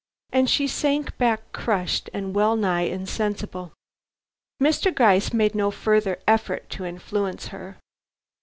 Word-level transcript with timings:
And 0.31 0.49
she 0.49 0.65
sank 0.65 1.15
back 1.19 1.51
crushed 1.51 2.09
and 2.11 2.33
wellnigh 2.33 2.87
insensible. 2.89 3.71
Mr. 4.59 4.91
Gryce 4.91 5.31
made 5.31 5.53
no 5.53 5.69
further 5.69 6.17
effort 6.27 6.71
to 6.71 6.85
influence 6.85 7.49
her. 7.49 7.77